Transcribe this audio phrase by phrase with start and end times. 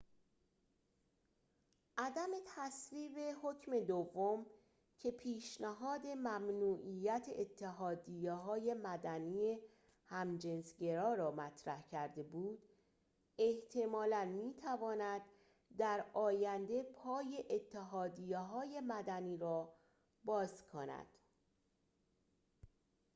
[1.97, 4.45] عدم تصویب حکم دوم
[4.99, 9.59] که پیشنهاد ممنوعیت اتحادیه‌های مدنی
[10.05, 12.59] همجنس‌گرا را مطرح کرده بود
[13.37, 15.21] احتمالاً می‌تواند
[15.77, 19.73] در آینده پای اتحادیه‌های مدنی را
[20.23, 21.07] باز کند